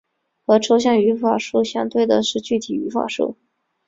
[0.47, 3.37] 和抽象语法树相对的是具体语法树。